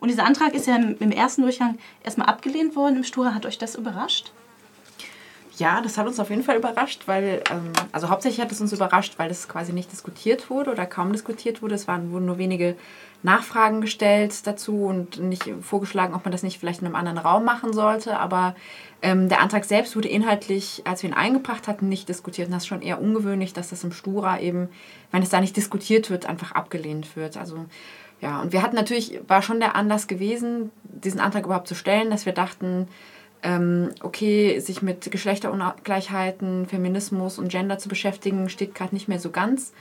[0.00, 3.34] Und dieser Antrag ist ja im ersten Durchgang erstmal abgelehnt worden im Stura.
[3.34, 4.32] Hat euch das überrascht?
[5.58, 8.72] Ja, das hat uns auf jeden Fall überrascht, weil, ähm, also hauptsächlich hat es uns
[8.72, 11.74] überrascht, weil es quasi nicht diskutiert wurde oder kaum diskutiert wurde.
[11.74, 12.76] Es waren, wurden nur wenige
[13.24, 17.44] Nachfragen gestellt dazu und nicht vorgeschlagen, ob man das nicht vielleicht in einem anderen Raum
[17.44, 18.18] machen sollte.
[18.18, 18.54] Aber
[19.02, 22.46] ähm, der Antrag selbst wurde inhaltlich, als wir ihn eingebracht hatten, nicht diskutiert.
[22.46, 24.68] Und das ist schon eher ungewöhnlich, dass das im Stura eben,
[25.10, 27.36] wenn es da nicht diskutiert wird, einfach abgelehnt wird.
[27.36, 27.66] Also
[28.20, 32.10] ja, und wir hatten natürlich, war schon der Anlass gewesen, diesen Antrag überhaupt zu stellen,
[32.10, 32.88] dass wir dachten,
[33.42, 39.30] ähm, okay, sich mit Geschlechterungleichheiten, Feminismus und Gender zu beschäftigen, steht gerade nicht mehr so
[39.30, 39.72] ganz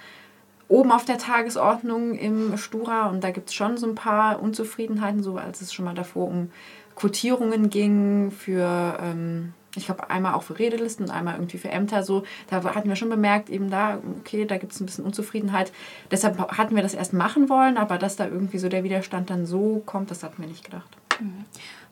[0.68, 3.08] oben auf der Tagesordnung im Stura.
[3.08, 6.28] Und da gibt es schon so ein paar Unzufriedenheiten, so als es schon mal davor
[6.28, 6.52] um
[6.95, 12.04] Quotierungen ging für, ähm, ich glaube, einmal auch für Redelisten und einmal irgendwie für Ämter.
[12.04, 15.72] So, da hatten wir schon bemerkt, eben da, okay, da gibt es ein bisschen Unzufriedenheit.
[16.12, 19.45] Deshalb hatten wir das erst machen wollen, aber dass da irgendwie so der Widerstand dann
[19.45, 20.98] so kommt, das hatten wir nicht gedacht.
[21.20, 21.45] Mhm.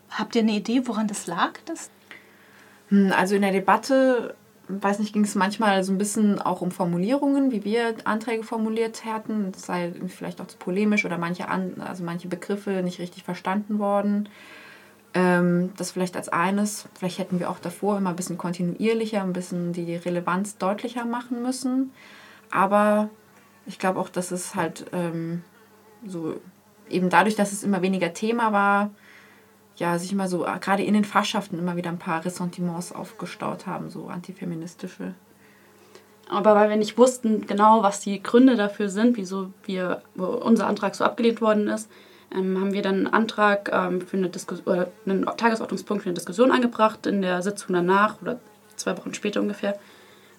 [0.09, 1.53] Habt ihr eine Idee, woran das lag?
[1.65, 1.89] Das?
[2.89, 4.35] Hm, also in der Debatte,
[4.67, 9.05] weiß nicht, ging es manchmal so ein bisschen auch um Formulierungen, wie wir Anträge formuliert
[9.05, 9.51] hätten.
[9.51, 13.79] Das sei vielleicht auch zu polemisch oder manche, An also manche Begriffe nicht richtig verstanden
[13.79, 14.29] worden.
[15.15, 16.89] Ähm, das vielleicht als eines.
[16.93, 21.41] Vielleicht hätten wir auch davor immer ein bisschen kontinuierlicher, ein bisschen die Relevanz deutlicher machen
[21.41, 21.93] müssen.
[22.51, 23.09] Aber
[23.65, 25.41] ich glaube auch, dass es halt ähm,
[26.05, 26.35] so
[26.89, 28.91] eben dadurch, dass es immer weniger Thema war,
[29.77, 33.89] ja, sich immer so, gerade in den Fachschaften immer wieder ein paar Ressentiments aufgestaut haben,
[33.89, 35.15] so antifeministische.
[36.29, 40.95] Aber weil wir nicht wussten genau, was die Gründe dafür sind, wieso wir, unser Antrag
[40.95, 41.89] so abgelehnt worden ist,
[42.35, 46.51] ähm, haben wir dann einen Antrag ähm, für eine Diskussion, einen Tagesordnungspunkt für eine Diskussion
[46.51, 48.39] eingebracht in der Sitzung danach oder
[48.75, 49.79] zwei Wochen später ungefähr,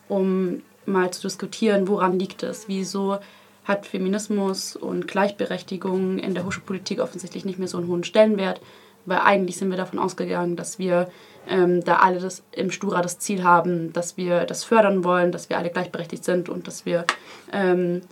[0.08, 3.18] um mal zu diskutieren, woran liegt es, wieso
[3.64, 8.60] hat Feminismus und Gleichberechtigung in der Hochschulpolitik offensichtlich nicht mehr so einen hohen Stellenwert?
[9.06, 11.08] Weil eigentlich sind wir davon ausgegangen, dass wir
[11.48, 15.48] ähm, da alle das, im Stura das Ziel haben, dass wir das fördern wollen, dass
[15.48, 17.04] wir alle gleichberechtigt sind und dass wir
[17.52, 18.02] ähm,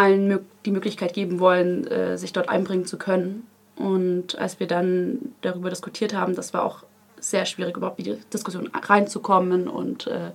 [0.00, 3.46] allen die Möglichkeit geben wollen, äh, sich dort einbringen zu können.
[3.76, 6.84] Und als wir dann darüber diskutiert haben, das war auch
[7.18, 9.68] sehr schwierig, überhaupt in die Diskussion reinzukommen.
[9.68, 10.30] Und äh,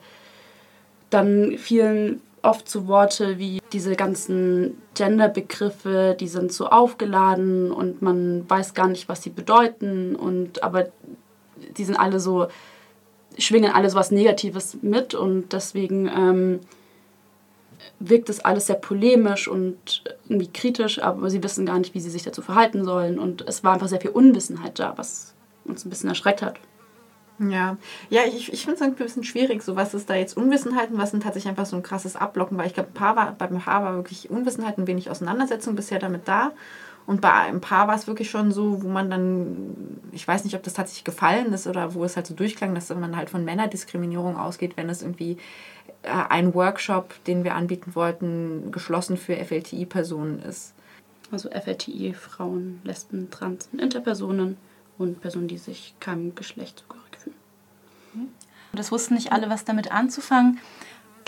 [1.09, 8.48] dann fielen oft so Worte wie diese ganzen Genderbegriffe, die sind so aufgeladen und man
[8.48, 10.90] weiß gar nicht, was sie bedeuten und aber
[11.75, 12.48] die sind alle so
[13.40, 16.59] schwingen alles was Negatives mit und deswegen ähm,
[18.00, 22.09] wirkt das alles sehr polemisch und irgendwie kritisch, aber sie wissen gar nicht, wie sie
[22.09, 25.34] sich dazu verhalten sollen und es war einfach sehr viel Unwissenheit da, was
[25.66, 26.59] uns ein bisschen erschreckt hat.
[27.38, 27.78] Ja,
[28.09, 30.97] ja, ich, ich finde es ein bisschen schwierig, so was ist da jetzt Unwissenheit und
[30.97, 34.29] was sind tatsächlich einfach so ein krasses Ablocken, weil ich glaube, beim Paar war wirklich
[34.29, 36.53] Unwissenheit und wenig Auseinandersetzung bisher damit da.
[37.06, 40.56] Und bei ein paar war es wirklich schon so, wo man dann, ich weiß nicht,
[40.56, 43.45] ob das tatsächlich gefallen ist oder wo es halt so durchklang, dass man halt von
[43.45, 45.38] Männerdiskriminierung ausgeht, wenn es irgendwie
[46.06, 50.74] ein Workshop, den wir anbieten wollten, geschlossen für FLTI-Personen ist.
[51.32, 54.58] Also FLTI, Frauen, Lesben, Trans und Interpersonen
[54.98, 57.06] und Personen, die sich keinem Geschlecht zugehören.
[58.76, 60.60] Das wussten nicht alle, was damit anzufangen.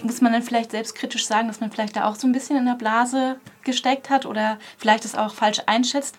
[0.04, 2.66] Muss man dann vielleicht selbstkritisch sagen, dass man vielleicht da auch so ein bisschen in
[2.66, 6.18] der Blase gesteckt hat oder vielleicht es auch falsch einschätzt?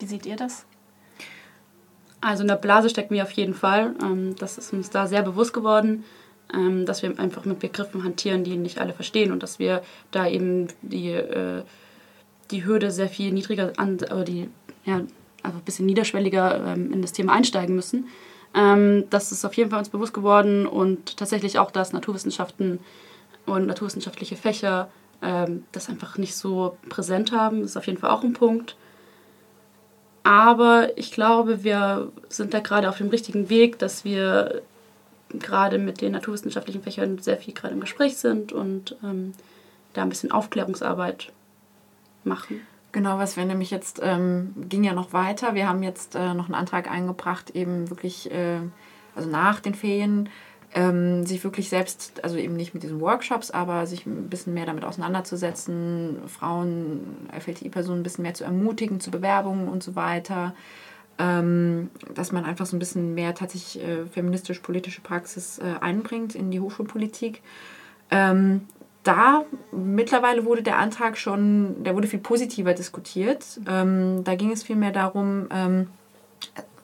[0.00, 0.64] Wie seht ihr das?
[2.20, 3.94] Also in der Blase stecken wir auf jeden Fall.
[4.02, 6.04] Ähm, das ist uns da sehr bewusst geworden,
[6.54, 10.26] ähm, dass wir einfach mit Begriffen hantieren, die nicht alle verstehen und dass wir da
[10.26, 11.62] eben die, äh,
[12.50, 14.48] die Hürde sehr viel niedriger an, oder die,
[14.84, 15.02] ja,
[15.42, 18.08] also ein bisschen niederschwelliger ähm, in das Thema einsteigen müssen.
[18.54, 22.80] Ähm, das ist auf jeden Fall uns bewusst geworden und tatsächlich auch, dass Naturwissenschaften
[23.46, 24.90] und naturwissenschaftliche Fächer
[25.22, 28.76] ähm, das einfach nicht so präsent haben, ist auf jeden Fall auch ein Punkt.
[30.24, 34.62] Aber ich glaube, wir sind da gerade auf dem richtigen Weg, dass wir
[35.38, 39.32] gerade mit den naturwissenschaftlichen Fächern sehr viel gerade im Gespräch sind und ähm,
[39.92, 41.32] da ein bisschen Aufklärungsarbeit
[42.24, 42.60] machen.
[42.92, 45.54] Genau, was wir nämlich jetzt, ähm, ging ja noch weiter.
[45.54, 48.58] Wir haben jetzt äh, noch einen Antrag eingebracht, eben wirklich, äh,
[49.14, 50.28] also nach den Ferien,
[50.74, 54.66] ähm, sich wirklich selbst, also eben nicht mit diesen Workshops, aber sich ein bisschen mehr
[54.66, 60.54] damit auseinanderzusetzen, Frauen, FLTI-Personen ein bisschen mehr zu ermutigen zu Bewerbungen und so weiter.
[61.18, 66.50] Ähm, dass man einfach so ein bisschen mehr tatsächlich äh, feministisch-politische Praxis äh, einbringt in
[66.50, 67.42] die Hochschulpolitik.
[68.10, 68.62] Ähm,
[69.02, 73.60] da mittlerweile wurde der Antrag schon, der wurde viel positiver diskutiert.
[73.68, 75.88] Ähm, da ging es vielmehr darum, ähm,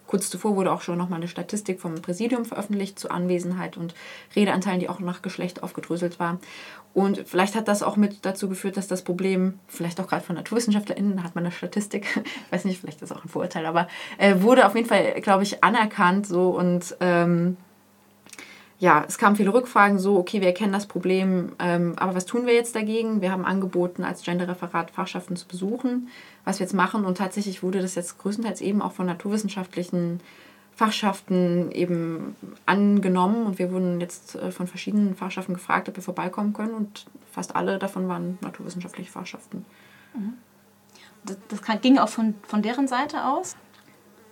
[0.08, 3.94] kurz zuvor wurde auch schon nochmal eine Statistik vom Präsidium veröffentlicht zu Anwesenheit und
[4.34, 6.40] Redeanteilen, die auch nach Geschlecht aufgedröselt war.
[6.94, 10.34] Und vielleicht hat das auch mit dazu geführt, dass das Problem, vielleicht auch gerade von
[10.34, 12.20] NaturwissenschaftlerInnen, hat man eine Statistik,
[12.50, 15.44] weiß nicht, vielleicht ist das auch ein Vorurteil, aber äh, wurde auf jeden Fall, glaube
[15.44, 17.56] ich, anerkannt so und ähm,
[18.80, 22.46] ja, es kamen viele Rückfragen, so, okay, wir erkennen das Problem, ähm, aber was tun
[22.46, 23.20] wir jetzt dagegen?
[23.20, 26.08] Wir haben angeboten, als Genderreferat Fachschaften zu besuchen,
[26.44, 27.04] was wir jetzt machen.
[27.04, 30.20] Und tatsächlich wurde das jetzt größtenteils eben auch von naturwissenschaftlichen
[30.76, 32.36] Fachschaften eben
[32.66, 33.46] angenommen.
[33.46, 36.74] Und wir wurden jetzt äh, von verschiedenen Fachschaften gefragt, ob wir vorbeikommen können.
[36.74, 39.64] Und fast alle davon waren naturwissenschaftliche Fachschaften.
[40.14, 40.34] Mhm.
[41.24, 43.56] Das, das ging auch von, von deren Seite aus?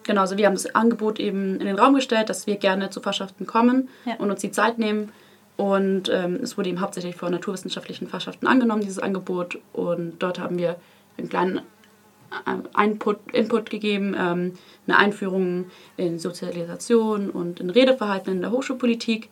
[0.07, 3.01] Genau, also wir haben das Angebot eben in den Raum gestellt, dass wir gerne zu
[3.01, 4.15] Fachschaften kommen ja.
[4.19, 5.11] und uns die Zeit nehmen.
[5.57, 9.59] Und ähm, es wurde eben hauptsächlich von naturwissenschaftlichen Fachschaften angenommen, dieses Angebot.
[9.73, 10.77] Und dort haben wir
[11.19, 11.61] einen kleinen
[12.47, 14.53] äh, Input, Input gegeben, ähm,
[14.87, 15.67] eine Einführung
[15.97, 19.29] in Sozialisation und in Redeverhalten in der Hochschulpolitik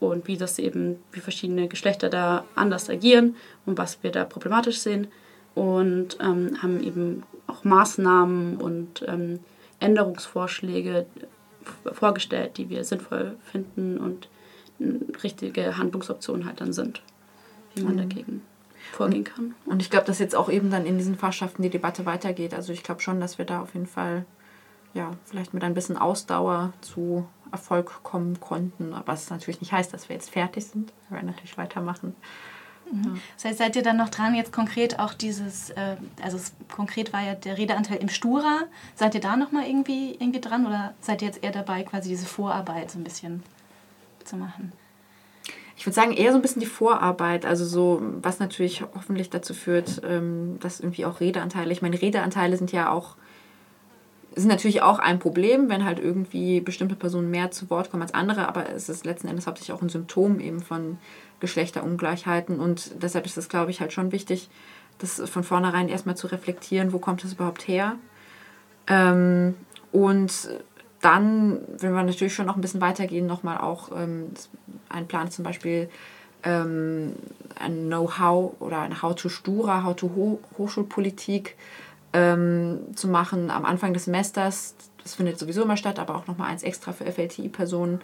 [0.00, 4.80] und wie das eben, wie verschiedene Geschlechter da anders agieren und was wir da problematisch
[4.80, 5.06] sehen.
[5.54, 9.40] Und ähm, haben eben auch Maßnahmen und ähm,
[9.80, 11.06] Änderungsvorschläge
[11.92, 14.28] vorgestellt, die wir sinnvoll finden und
[15.22, 17.02] richtige Handlungsoptionen halt dann sind,
[17.74, 17.98] wie man mhm.
[17.98, 18.42] dagegen
[18.92, 19.54] vorgehen kann.
[19.66, 22.54] Und ich glaube, dass jetzt auch eben dann in diesen Fachschaften die Debatte weitergeht.
[22.54, 24.24] Also ich glaube schon, dass wir da auf jeden Fall
[24.94, 28.94] ja, vielleicht mit ein bisschen Ausdauer zu Erfolg kommen konnten.
[28.94, 30.92] Aber es natürlich nicht heißt, dass wir jetzt fertig sind.
[31.08, 32.16] Wir werden natürlich weitermachen.
[32.92, 33.20] Mhm.
[33.36, 37.12] Das heißt, seid ihr dann noch dran, jetzt konkret auch dieses, äh, also es, konkret
[37.12, 38.62] war ja der Redeanteil im Stura,
[38.94, 42.26] seid ihr da nochmal irgendwie, irgendwie dran oder seid ihr jetzt eher dabei, quasi diese
[42.26, 43.42] Vorarbeit so ein bisschen
[44.24, 44.72] zu machen?
[45.76, 49.54] Ich würde sagen, eher so ein bisschen die Vorarbeit, also so, was natürlich hoffentlich dazu
[49.54, 53.16] führt, ähm, dass irgendwie auch Redeanteile, ich meine, Redeanteile sind ja auch
[54.34, 58.14] ist natürlich auch ein Problem, wenn halt irgendwie bestimmte Personen mehr zu Wort kommen als
[58.14, 60.98] andere, aber es ist letzten Endes hauptsächlich auch ein Symptom eben von
[61.40, 64.48] Geschlechterungleichheiten und deshalb ist es, glaube ich, halt schon wichtig,
[64.98, 67.96] das von vornherein erstmal zu reflektieren, wo kommt das überhaupt her.
[68.86, 69.54] Ähm,
[69.92, 70.50] und
[71.00, 74.26] dann, wenn wir natürlich schon noch ein bisschen weitergehen, nochmal auch ähm,
[74.90, 75.88] ein Plan zum Beispiel
[76.42, 77.14] ähm,
[77.58, 81.56] ein Know-how oder ein How-to-Stura, How-to-Hochschulpolitik
[82.12, 84.74] ähm, zu machen am Anfang des Semesters.
[85.02, 88.00] Das findet sowieso immer statt, aber auch nochmal eins extra für FLTI-Personen,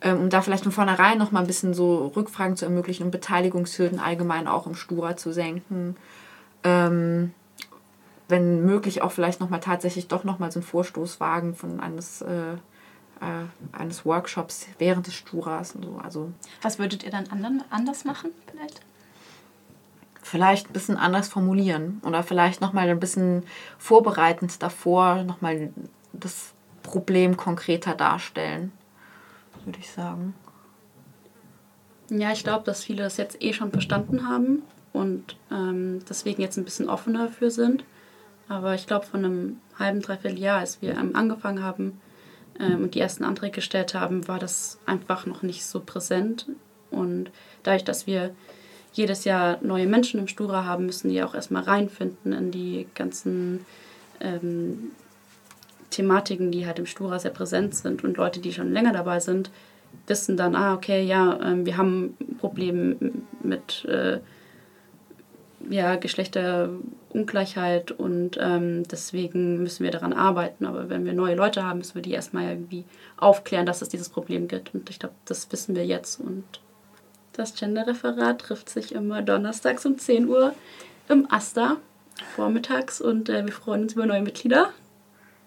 [0.00, 4.00] ähm, um da vielleicht von vornherein nochmal ein bisschen so Rückfragen zu ermöglichen und Beteiligungshürden
[4.00, 5.96] allgemein auch im Stura zu senken.
[6.64, 7.32] Ähm,
[8.28, 12.54] wenn möglich auch vielleicht nochmal tatsächlich doch nochmal so einen Vorstoß wagen von eines, äh,
[12.54, 12.56] äh,
[13.72, 16.00] eines Workshops während des Sturas und so.
[16.02, 16.32] Also,
[16.62, 17.26] Was würdet ihr dann
[17.70, 18.80] anders machen vielleicht?
[20.24, 23.44] Vielleicht ein bisschen anders formulieren oder vielleicht nochmal ein bisschen
[23.78, 25.70] vorbereitend davor nochmal
[26.12, 28.72] das Problem konkreter darstellen,
[29.64, 30.34] würde ich sagen.
[32.10, 34.62] Ja, ich glaube, dass viele das jetzt eh schon verstanden haben
[34.92, 37.84] und ähm, deswegen jetzt ein bisschen offener dafür sind.
[38.48, 42.00] Aber ich glaube, von einem halben, dreiviertel Jahr, als wir ähm, angefangen haben
[42.60, 46.46] ähm, und die ersten Anträge gestellt haben, war das einfach noch nicht so präsent.
[46.90, 47.30] Und
[47.62, 48.34] dadurch, dass wir
[48.94, 53.66] jedes Jahr neue Menschen im Stura haben, müssen die auch erstmal reinfinden in die ganzen
[54.20, 54.92] ähm,
[55.90, 58.04] Thematiken, die halt im Stura sehr präsent sind.
[58.04, 59.50] Und Leute, die schon länger dabei sind,
[60.06, 62.96] wissen dann, ah, okay, ja, ähm, wir haben Probleme
[63.42, 64.20] mit äh,
[65.70, 70.66] ja, Geschlechterungleichheit und ähm, deswegen müssen wir daran arbeiten.
[70.66, 72.84] Aber wenn wir neue Leute haben, müssen wir die erstmal irgendwie
[73.16, 74.72] aufklären, dass es dieses Problem gibt.
[74.74, 76.44] Und ich glaube, das wissen wir jetzt und
[77.36, 80.54] das Genderreferat trifft sich immer donnerstags um 10 Uhr
[81.08, 81.76] im Asta
[82.34, 84.70] vormittags und äh, wir freuen uns über neue Mitglieder.